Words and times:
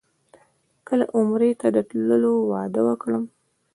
کله 0.87 1.05
عمرې 1.17 1.51
ته 1.59 1.67
د 1.75 1.77
تللو 1.89 2.33
وعده 2.51 2.81
وکړم. 2.87 3.23